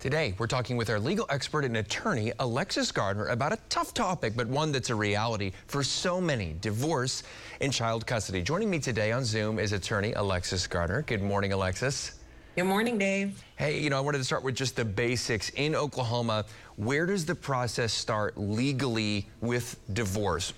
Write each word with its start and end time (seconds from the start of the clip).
Today, 0.00 0.32
we're 0.38 0.46
talking 0.46 0.76
with 0.76 0.90
our 0.90 1.00
legal 1.00 1.26
expert 1.28 1.64
and 1.64 1.76
attorney, 1.78 2.32
Alexis 2.38 2.92
Gardner, 2.92 3.26
about 3.26 3.52
a 3.52 3.58
tough 3.68 3.92
topic, 3.92 4.34
but 4.36 4.46
one 4.46 4.70
that's 4.70 4.90
a 4.90 4.94
reality 4.94 5.50
for 5.66 5.82
so 5.82 6.20
many 6.20 6.54
divorce 6.60 7.24
and 7.60 7.72
child 7.72 8.06
custody. 8.06 8.40
Joining 8.40 8.70
me 8.70 8.78
today 8.78 9.10
on 9.10 9.24
Zoom 9.24 9.58
is 9.58 9.72
attorney 9.72 10.12
Alexis 10.12 10.68
Gardner. 10.68 11.02
Good 11.02 11.20
morning, 11.20 11.52
Alexis. 11.52 12.12
Good 12.54 12.66
morning, 12.66 12.96
Dave. 12.96 13.42
Hey, 13.56 13.80
you 13.80 13.90
know, 13.90 13.96
I 13.98 14.00
wanted 14.00 14.18
to 14.18 14.24
start 14.24 14.44
with 14.44 14.54
just 14.54 14.76
the 14.76 14.84
basics. 14.84 15.48
In 15.50 15.74
Oklahoma, 15.74 16.44
where 16.76 17.04
does 17.04 17.26
the 17.26 17.34
process 17.34 17.92
start 17.92 18.38
legally 18.38 19.26
with 19.40 19.80
divorce? 19.94 20.52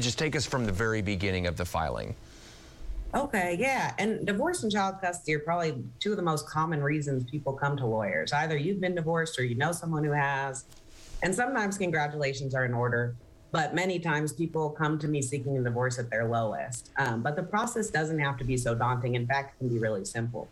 Just 0.00 0.18
take 0.18 0.34
us 0.34 0.46
from 0.46 0.66
the 0.66 0.72
very 0.72 1.00
beginning 1.00 1.46
of 1.46 1.56
the 1.56 1.64
filing. 1.64 2.16
Okay, 3.12 3.56
yeah. 3.58 3.92
And 3.98 4.24
divorce 4.24 4.62
and 4.62 4.70
child 4.70 4.96
custody 5.00 5.34
are 5.34 5.40
probably 5.40 5.82
two 5.98 6.12
of 6.12 6.16
the 6.16 6.22
most 6.22 6.48
common 6.48 6.80
reasons 6.80 7.28
people 7.28 7.52
come 7.52 7.76
to 7.78 7.86
lawyers. 7.86 8.32
Either 8.32 8.56
you've 8.56 8.80
been 8.80 8.94
divorced 8.94 9.36
or 9.38 9.44
you 9.44 9.56
know 9.56 9.72
someone 9.72 10.04
who 10.04 10.12
has. 10.12 10.64
And 11.22 11.34
sometimes 11.34 11.76
congratulations 11.76 12.54
are 12.54 12.64
in 12.64 12.72
order, 12.72 13.16
but 13.50 13.74
many 13.74 13.98
times 13.98 14.32
people 14.32 14.70
come 14.70 14.96
to 15.00 15.08
me 15.08 15.20
seeking 15.22 15.58
a 15.58 15.62
divorce 15.62 15.98
at 15.98 16.08
their 16.08 16.28
lowest. 16.28 16.90
Um, 16.98 17.20
but 17.20 17.34
the 17.34 17.42
process 17.42 17.90
doesn't 17.90 18.18
have 18.20 18.38
to 18.38 18.44
be 18.44 18.56
so 18.56 18.76
daunting. 18.76 19.16
In 19.16 19.26
fact, 19.26 19.54
it 19.54 19.58
can 19.58 19.68
be 19.68 19.80
really 19.80 20.04
simple. 20.04 20.48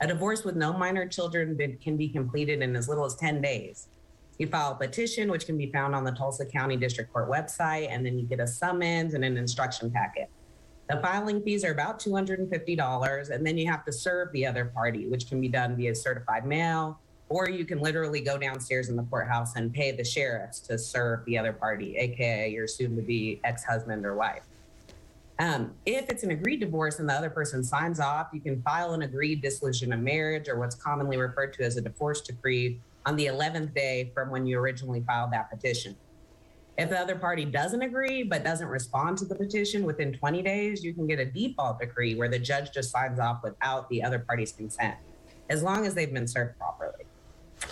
A 0.00 0.06
divorce 0.06 0.42
with 0.42 0.56
no 0.56 0.72
minor 0.72 1.06
children 1.06 1.78
can 1.82 1.96
be 1.98 2.08
completed 2.08 2.62
in 2.62 2.74
as 2.76 2.88
little 2.88 3.04
as 3.04 3.14
10 3.16 3.42
days. 3.42 3.88
You 4.38 4.46
file 4.48 4.72
a 4.72 4.74
petition, 4.74 5.30
which 5.30 5.46
can 5.46 5.58
be 5.58 5.70
found 5.70 5.94
on 5.94 6.02
the 6.02 6.10
Tulsa 6.10 6.46
County 6.46 6.76
District 6.76 7.12
Court 7.12 7.30
website, 7.30 7.88
and 7.90 8.04
then 8.04 8.18
you 8.18 8.24
get 8.24 8.40
a 8.40 8.46
summons 8.46 9.14
and 9.14 9.24
an 9.24 9.36
instruction 9.36 9.90
packet. 9.90 10.28
The 10.88 11.00
filing 11.00 11.42
fees 11.42 11.64
are 11.64 11.72
about 11.72 11.98
$250, 11.98 13.30
and 13.30 13.46
then 13.46 13.56
you 13.56 13.66
have 13.70 13.84
to 13.86 13.92
serve 13.92 14.30
the 14.32 14.46
other 14.46 14.66
party, 14.66 15.06
which 15.06 15.28
can 15.28 15.40
be 15.40 15.48
done 15.48 15.76
via 15.76 15.94
certified 15.94 16.44
mail, 16.44 17.00
or 17.30 17.48
you 17.48 17.64
can 17.64 17.80
literally 17.80 18.20
go 18.20 18.36
downstairs 18.36 18.90
in 18.90 18.96
the 18.96 19.02
courthouse 19.04 19.56
and 19.56 19.72
pay 19.72 19.92
the 19.92 20.04
sheriffs 20.04 20.60
to 20.60 20.76
serve 20.76 21.24
the 21.24 21.38
other 21.38 21.54
party, 21.54 21.96
aka 21.96 22.50
your 22.50 22.68
soon 22.68 22.96
to 22.96 23.02
be 23.02 23.40
ex 23.44 23.64
husband 23.64 24.04
or 24.04 24.14
wife. 24.14 24.42
Um, 25.38 25.72
if 25.86 26.10
it's 26.10 26.22
an 26.22 26.30
agreed 26.30 26.60
divorce 26.60 26.98
and 26.98 27.08
the 27.08 27.14
other 27.14 27.30
person 27.30 27.64
signs 27.64 27.98
off, 27.98 28.28
you 28.32 28.40
can 28.40 28.60
file 28.62 28.92
an 28.92 29.02
agreed 29.02 29.40
dissolution 29.40 29.92
of 29.92 30.00
marriage 30.00 30.48
or 30.48 30.58
what's 30.58 30.76
commonly 30.76 31.16
referred 31.16 31.54
to 31.54 31.64
as 31.64 31.76
a 31.78 31.80
divorce 31.80 32.20
decree 32.20 32.78
on 33.06 33.16
the 33.16 33.26
11th 33.26 33.74
day 33.74 34.10
from 34.14 34.30
when 34.30 34.46
you 34.46 34.58
originally 34.58 35.02
filed 35.06 35.32
that 35.32 35.50
petition. 35.50 35.96
If 36.76 36.90
the 36.90 36.98
other 36.98 37.14
party 37.14 37.44
doesn't 37.44 37.82
agree 37.82 38.24
but 38.24 38.42
doesn't 38.42 38.66
respond 38.66 39.18
to 39.18 39.24
the 39.24 39.34
petition 39.36 39.84
within 39.84 40.12
20 40.12 40.42
days, 40.42 40.82
you 40.82 40.92
can 40.92 41.06
get 41.06 41.20
a 41.20 41.24
default 41.24 41.78
decree 41.78 42.16
where 42.16 42.28
the 42.28 42.38
judge 42.38 42.72
just 42.72 42.90
signs 42.90 43.20
off 43.20 43.44
without 43.44 43.88
the 43.88 44.02
other 44.02 44.18
party's 44.18 44.50
consent, 44.50 44.96
as 45.50 45.62
long 45.62 45.86
as 45.86 45.94
they've 45.94 46.12
been 46.12 46.26
served 46.26 46.58
properly. 46.58 47.04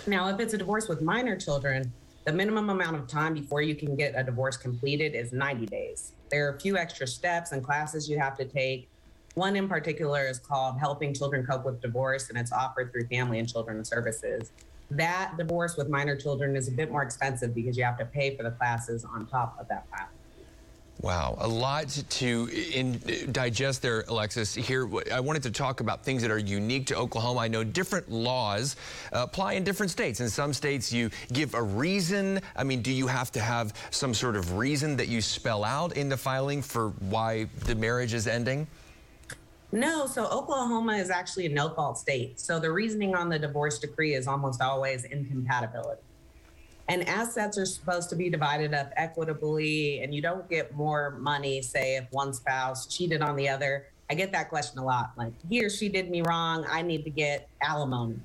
Now, 0.07 0.29
if 0.29 0.39
it's 0.39 0.53
a 0.53 0.57
divorce 0.57 0.87
with 0.87 1.01
minor 1.01 1.35
children, 1.35 1.91
the 2.23 2.31
minimum 2.31 2.69
amount 2.69 2.95
of 2.95 3.07
time 3.07 3.33
before 3.33 3.61
you 3.61 3.75
can 3.75 3.97
get 3.97 4.13
a 4.15 4.23
divorce 4.23 4.55
completed 4.55 5.15
is 5.15 5.33
90 5.33 5.65
days. 5.65 6.13
There 6.31 6.47
are 6.47 6.55
a 6.55 6.59
few 6.59 6.77
extra 6.77 7.05
steps 7.05 7.51
and 7.51 7.61
classes 7.61 8.09
you 8.09 8.17
have 8.17 8.37
to 8.37 8.45
take. 8.45 8.89
One 9.33 9.57
in 9.57 9.67
particular 9.67 10.27
is 10.27 10.39
called 10.39 10.79
Helping 10.79 11.13
Children 11.13 11.45
Cope 11.45 11.65
with 11.65 11.81
Divorce, 11.81 12.29
and 12.29 12.37
it's 12.37 12.53
offered 12.53 12.93
through 12.93 13.07
Family 13.07 13.39
and 13.39 13.49
Children 13.49 13.83
Services 13.83 14.53
that 14.97 15.37
divorce 15.37 15.77
with 15.77 15.89
minor 15.89 16.15
children 16.15 16.55
is 16.55 16.67
a 16.67 16.71
bit 16.71 16.91
more 16.91 17.03
expensive 17.03 17.53
because 17.53 17.77
you 17.77 17.83
have 17.83 17.97
to 17.97 18.05
pay 18.05 18.35
for 18.35 18.43
the 18.43 18.51
classes 18.51 19.05
on 19.05 19.25
top 19.27 19.57
of 19.59 19.67
that 19.69 19.89
plan. 19.89 20.07
Wow, 21.01 21.35
a 21.39 21.47
lot 21.47 21.89
to 21.89 22.49
in, 22.73 23.01
digest 23.31 23.81
there, 23.81 24.05
Alexis. 24.07 24.53
Here, 24.53 24.87
I 25.11 25.19
wanted 25.19 25.43
to 25.43 25.51
talk 25.51 25.81
about 25.81 26.05
things 26.05 26.21
that 26.21 26.31
are 26.31 26.37
unique 26.37 26.85
to 26.87 26.95
Oklahoma. 26.95 27.41
I 27.41 27.47
know 27.49 27.63
different 27.63 28.09
laws 28.09 28.77
uh, 29.11 29.23
apply 29.23 29.53
in 29.53 29.65
different 29.65 29.91
states. 29.91 30.21
In 30.21 30.29
some 30.29 30.53
states, 30.53 30.93
you 30.93 31.09
give 31.33 31.55
a 31.55 31.61
reason. 31.61 32.39
I 32.55 32.63
mean, 32.63 32.81
do 32.81 32.91
you 32.91 33.07
have 33.07 33.33
to 33.33 33.41
have 33.41 33.73
some 33.91 34.13
sort 34.13 34.37
of 34.37 34.55
reason 34.57 34.95
that 34.95 35.09
you 35.09 35.19
spell 35.19 35.65
out 35.65 35.97
in 35.97 36.07
the 36.07 36.15
filing 36.15 36.61
for 36.61 36.89
why 37.09 37.47
the 37.65 37.75
marriage 37.75 38.13
is 38.13 38.25
ending? 38.25 38.67
No, 39.73 40.05
so 40.05 40.27
Oklahoma 40.27 40.93
is 40.97 41.09
actually 41.09 41.47
a 41.47 41.49
no 41.49 41.69
fault 41.69 41.97
state. 41.97 42.39
So 42.39 42.59
the 42.59 42.71
reasoning 42.71 43.15
on 43.15 43.27
the 43.27 43.39
divorce 43.39 43.79
decree 43.79 44.13
is 44.13 44.27
almost 44.27 44.61
always 44.61 45.03
incompatibility. 45.03 46.03
And 46.89 47.09
assets 47.09 47.57
are 47.57 47.65
supposed 47.65 48.07
to 48.11 48.15
be 48.15 48.29
divided 48.29 48.75
up 48.75 48.91
equitably, 48.97 50.03
and 50.03 50.13
you 50.13 50.21
don't 50.21 50.47
get 50.47 50.75
more 50.75 51.17
money, 51.19 51.63
say, 51.63 51.95
if 51.95 52.05
one 52.11 52.33
spouse 52.33 52.85
cheated 52.85 53.23
on 53.23 53.35
the 53.35 53.49
other. 53.49 53.87
I 54.11 54.13
get 54.13 54.31
that 54.33 54.49
question 54.49 54.77
a 54.77 54.85
lot 54.85 55.13
like, 55.17 55.33
he 55.49 55.65
or 55.65 55.71
she 55.71 55.89
did 55.89 56.11
me 56.11 56.21
wrong. 56.21 56.67
I 56.69 56.83
need 56.83 57.03
to 57.05 57.09
get 57.09 57.49
alimony. 57.59 58.19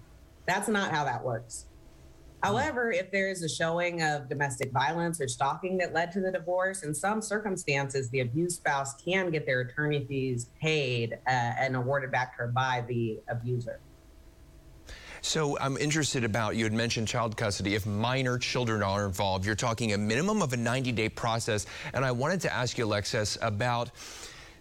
That's 0.44 0.69
not 0.69 0.91
how 0.91 1.04
that 1.04 1.25
works. 1.25 1.64
However, 2.43 2.93
if 2.93 3.10
there 3.10 3.28
is 3.28 3.43
a 3.43 3.49
showing 3.49 4.03
of 4.03 4.28
domestic 4.28 4.71
violence 4.71 5.21
or 5.21 5.26
stalking 5.26 5.76
that 5.78 5.93
led 5.93 6.12
to 6.12 6.21
the 6.21 6.31
divorce, 6.31 6.84
in 6.84 6.94
some 6.94 7.21
circumstances, 7.21 8.09
the 8.10 8.21
abused 8.21 8.56
spouse 8.56 8.94
can 9.03 9.31
get 9.31 9.44
their 9.44 9.60
attorney 9.60 10.04
fees 10.06 10.50
paid 10.60 11.15
uh, 11.26 11.31
and 11.31 11.75
awarded 11.75 12.12
back 12.12 12.37
to 12.37 12.43
her 12.43 12.49
by 12.49 12.84
the 12.87 13.19
abuser. 13.28 13.81
So 15.21 15.59
I'm 15.59 15.76
interested 15.76 16.22
about, 16.22 16.54
you 16.54 16.62
had 16.62 16.72
mentioned 16.72 17.09
child 17.09 17.37
custody. 17.37 17.75
If 17.75 17.87
minor 17.87 18.38
children 18.38 18.84
are 18.84 19.05
involved, 19.05 19.44
you're 19.44 19.56
talking 19.56 19.93
a 19.93 19.99
minimum 19.99 20.43
of 20.43 20.53
a 20.53 20.56
90 20.56 20.93
day 20.93 21.09
process. 21.09 21.66
And 21.93 22.05
I 22.05 22.12
wanted 22.12 22.41
to 22.43 22.53
ask 22.55 22.78
you, 22.78 22.84
Alexis, 22.84 23.37
about 23.43 23.91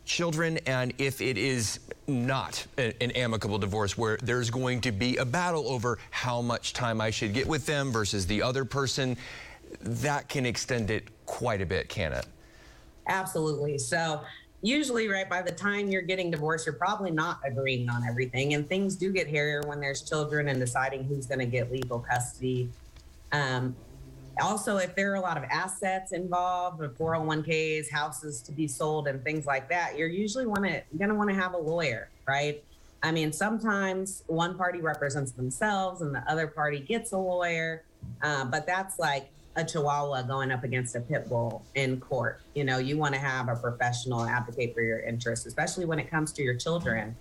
children 0.08 0.58
and 0.66 0.94
if 0.98 1.22
it 1.22 1.38
is 1.38 1.80
not 2.08 2.66
an 2.78 3.12
amicable 3.12 3.58
divorce 3.58 3.98
where 3.98 4.18
there's 4.24 4.50
going 4.50 4.82
to 4.82 4.92
be 4.92 5.18
a 5.18 5.26
battle 5.26 5.68
over 5.68 6.00
how 6.10 6.42
much 6.42 6.74
time 6.74 7.02
I 7.02 7.12
should 7.12 7.34
get 7.34 7.46
with 7.46 7.66
them 7.66 7.92
versus 7.92 8.26
the 8.26 8.42
other 8.42 8.66
person, 8.66 9.18
that 9.82 10.30
can 10.30 10.46
extend 10.46 10.90
it 10.90 11.10
quite 11.26 11.62
a 11.62 11.66
bit, 11.66 11.90
can 11.90 12.14
it? 12.14 12.26
Absolutely. 13.08 13.78
So 13.78 14.22
usually 14.62 15.08
right 15.08 15.30
by 15.30 15.42
the 15.42 15.52
time 15.52 15.90
you're 15.90 16.02
getting 16.02 16.32
divorced 16.32 16.66
you're 16.66 16.74
probably 16.76 17.12
not 17.12 17.40
agreeing 17.46 17.88
on 17.90 18.04
everything 18.04 18.56
and 18.56 18.68
things 18.68 18.96
do 18.96 19.12
get 19.12 19.28
hairier 19.28 19.62
when 19.68 19.80
there's 19.80 20.02
children 20.02 20.48
and 20.48 20.60
deciding 20.60 21.04
who's 21.04 21.28
going 21.28 21.40
to 21.40 21.46
get 21.46 21.72
legal 21.72 22.00
custody 22.00 22.68
um, 23.32 23.76
also, 24.42 24.78
if 24.78 24.96
there 24.96 25.12
are 25.12 25.16
a 25.16 25.22
lot 25.22 25.38
of 25.38 25.44
assets 25.46 26.12
involved, 26.12 26.82
401ks, 26.82 27.90
houses 27.92 28.42
to 28.44 28.52
be 28.52 28.68
sold, 28.68 29.08
and 29.08 29.24
things 29.24 29.46
like 29.46 29.70
that, 29.70 29.98
you're 29.98 30.08
usually 30.08 30.46
want 30.46 30.66
to 30.66 30.82
going 30.98 31.10
to 31.10 31.16
want 31.16 31.30
to 31.30 31.36
have 31.36 31.54
a 31.54 31.58
lawyer, 31.58 32.10
right? 32.28 32.64
I 33.04 33.12
mean, 33.12 33.32
sometimes 33.32 34.24
one 34.28 34.58
party 34.58 34.82
represents 34.82 35.32
themselves 35.32 36.02
and 36.02 36.14
the 36.14 36.24
other 36.30 36.48
party 36.48 36.80
gets 36.80 37.12
a 37.12 37.18
lawyer, 37.18 37.84
uh, 38.22 38.46
but 38.46 38.66
that's 38.66 38.98
like 38.98 39.30
a 39.56 39.64
chihuahua 39.64 40.24
going 40.24 40.52
up 40.52 40.64
against 40.64 40.96
a 40.96 41.00
pit 41.02 41.30
bull 41.30 41.64
in 41.76 42.00
court. 42.00 42.42
You 42.56 42.64
know, 42.64 42.78
you 42.80 42.98
want 42.98 43.14
to 43.14 43.20
have 43.20 43.50
a 43.50 43.56
professional 43.56 44.26
advocate 44.26 44.74
for 44.74 44.82
your 44.82 45.00
interests, 45.00 45.46
especially 45.46 45.86
when 45.86 46.00
it 46.00 46.10
comes 46.10 46.32
to 46.34 46.44
your 46.44 46.56
children. 46.56 47.16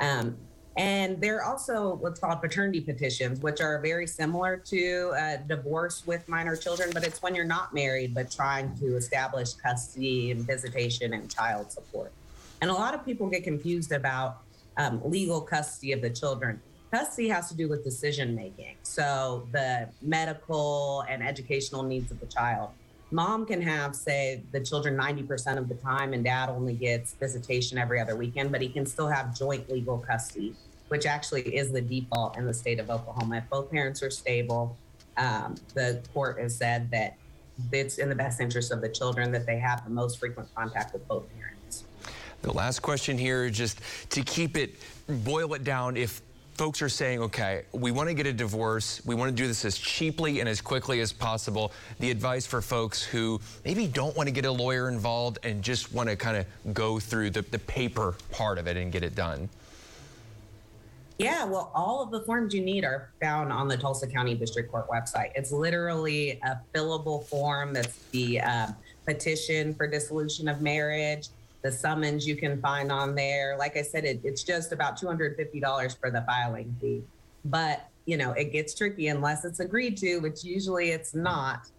Um, 0.00 0.36
and 0.76 1.20
there 1.20 1.38
are 1.38 1.44
also 1.44 1.94
what's 1.96 2.18
called 2.18 2.40
paternity 2.40 2.80
petitions, 2.80 3.40
which 3.40 3.60
are 3.60 3.80
very 3.80 4.06
similar 4.06 4.56
to 4.56 5.38
divorce 5.46 6.04
with 6.06 6.28
minor 6.28 6.56
children, 6.56 6.90
but 6.92 7.04
it's 7.04 7.22
when 7.22 7.34
you're 7.34 7.44
not 7.44 7.72
married, 7.72 8.12
but 8.12 8.30
trying 8.30 8.76
to 8.78 8.96
establish 8.96 9.52
custody 9.54 10.32
and 10.32 10.40
visitation 10.40 11.14
and 11.14 11.30
child 11.30 11.70
support. 11.70 12.12
And 12.60 12.70
a 12.70 12.74
lot 12.74 12.94
of 12.94 13.04
people 13.04 13.28
get 13.28 13.44
confused 13.44 13.92
about 13.92 14.38
um, 14.76 15.00
legal 15.04 15.40
custody 15.40 15.92
of 15.92 16.00
the 16.02 16.10
children. 16.10 16.60
Custody 16.90 17.28
has 17.28 17.48
to 17.48 17.56
do 17.56 17.68
with 17.68 17.84
decision 17.84 18.34
making. 18.34 18.76
So 18.82 19.46
the 19.52 19.88
medical 20.00 21.04
and 21.08 21.22
educational 21.22 21.82
needs 21.82 22.10
of 22.10 22.20
the 22.20 22.26
child. 22.26 22.70
Mom 23.10 23.46
can 23.46 23.60
have, 23.62 23.94
say, 23.94 24.42
the 24.52 24.60
children 24.60 24.96
90% 24.96 25.58
of 25.58 25.68
the 25.68 25.74
time, 25.74 26.12
and 26.12 26.24
dad 26.24 26.48
only 26.48 26.74
gets 26.74 27.14
visitation 27.14 27.78
every 27.78 28.00
other 28.00 28.16
weekend, 28.16 28.50
but 28.50 28.60
he 28.60 28.68
can 28.68 28.84
still 28.86 29.08
have 29.08 29.36
joint 29.36 29.70
legal 29.70 29.98
custody 29.98 30.54
which 30.88 31.06
actually 31.06 31.42
is 31.42 31.72
the 31.72 31.80
default 31.80 32.36
in 32.36 32.46
the 32.46 32.54
state 32.54 32.78
of 32.78 32.90
Oklahoma. 32.90 33.38
If 33.38 33.50
both 33.50 33.70
parents 33.70 34.02
are 34.02 34.10
stable, 34.10 34.76
um, 35.16 35.56
the 35.74 36.00
court 36.12 36.38
has 36.40 36.56
said 36.56 36.90
that 36.90 37.16
it's 37.72 37.98
in 37.98 38.08
the 38.08 38.14
best 38.14 38.40
interest 38.40 38.72
of 38.72 38.80
the 38.80 38.88
children 38.88 39.30
that 39.32 39.46
they 39.46 39.58
have 39.58 39.84
the 39.84 39.90
most 39.90 40.18
frequent 40.18 40.48
contact 40.54 40.92
with 40.92 41.06
both 41.08 41.24
parents. 41.36 41.84
The 42.42 42.52
last 42.52 42.80
question 42.80 43.16
here, 43.16 43.48
just 43.48 43.80
to 44.10 44.22
keep 44.22 44.56
it, 44.56 44.74
boil 45.08 45.54
it 45.54 45.64
down, 45.64 45.96
if 45.96 46.20
folks 46.54 46.80
are 46.82 46.88
saying, 46.88 47.20
okay, 47.20 47.64
we 47.72 47.90
want 47.90 48.08
to 48.08 48.14
get 48.14 48.26
a 48.26 48.32
divorce, 48.32 49.04
we 49.04 49.14
want 49.14 49.30
to 49.30 49.34
do 49.34 49.46
this 49.46 49.64
as 49.64 49.76
cheaply 49.76 50.40
and 50.40 50.48
as 50.48 50.60
quickly 50.60 51.00
as 51.00 51.12
possible, 51.12 51.72
the 51.98 52.10
advice 52.10 52.46
for 52.46 52.62
folks 52.62 53.02
who 53.02 53.40
maybe 53.64 53.86
don't 53.86 54.16
want 54.16 54.28
to 54.28 54.32
get 54.32 54.44
a 54.44 54.50
lawyer 54.50 54.88
involved 54.88 55.38
and 55.42 55.62
just 55.62 55.92
want 55.92 56.08
to 56.08 56.16
kind 56.16 56.36
of 56.36 56.74
go 56.74 57.00
through 57.00 57.30
the, 57.30 57.42
the 57.42 57.58
paper 57.58 58.14
part 58.30 58.58
of 58.58 58.66
it 58.68 58.76
and 58.76 58.92
get 58.92 59.02
it 59.02 59.14
done. 59.14 59.48
Yeah, 61.18 61.44
well, 61.44 61.70
all 61.74 62.02
of 62.02 62.10
the 62.10 62.22
forms 62.22 62.54
you 62.54 62.60
need 62.60 62.84
are 62.84 63.10
found 63.20 63.52
on 63.52 63.68
the 63.68 63.76
Tulsa 63.76 64.06
County 64.06 64.34
District 64.34 64.70
Court 64.70 64.88
website. 64.88 65.30
It's 65.36 65.52
literally 65.52 66.40
a 66.44 66.58
fillable 66.74 67.24
form 67.26 67.72
that's 67.72 67.98
the 68.10 68.40
uh, 68.40 68.66
petition 69.06 69.74
for 69.74 69.86
dissolution 69.86 70.48
of 70.48 70.60
marriage, 70.60 71.28
the 71.64 71.72
summons 71.72 72.28
you 72.28 72.36
can 72.36 72.60
find 72.60 72.92
on 72.92 73.14
there. 73.14 73.56
Like 73.58 73.76
I 73.76 73.82
said, 73.82 74.04
it, 74.04 74.20
it's 74.22 74.44
just 74.44 74.70
about 74.70 75.00
$250 75.00 75.98
for 75.98 76.10
the 76.10 76.22
filing 76.22 76.76
fee. 76.80 77.02
But 77.46 77.88
you 78.04 78.18
know, 78.18 78.32
it 78.32 78.52
gets 78.52 78.74
tricky 78.74 79.08
unless 79.08 79.46
it's 79.46 79.60
agreed 79.60 79.96
to, 79.96 80.18
which 80.18 80.44
usually 80.44 80.90
it's 80.90 81.14
not. 81.14 81.70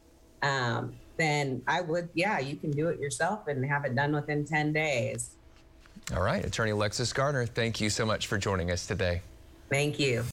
Um, 0.41 0.95
then 1.17 1.61
I 1.67 1.81
would, 1.81 2.09
yeah, 2.15 2.39
you 2.39 2.55
can 2.55 2.71
do 2.71 2.87
it 2.89 2.99
yourself 2.99 3.47
and 3.47 3.63
have 3.65 3.85
it 3.85 3.95
done 3.95 4.13
within 4.13 4.43
10 4.43 4.73
days. 4.73 5.35
All 6.15 6.23
right, 6.23 6.43
Attorney 6.43 6.71
Alexis 6.71 7.13
Gardner, 7.13 7.45
thank 7.45 7.79
you 7.79 7.91
so 7.91 8.05
much 8.05 8.25
for 8.27 8.37
joining 8.39 8.71
us 8.71 8.85
today. 8.87 9.21
Thank 9.69 9.99
you. 9.99 10.23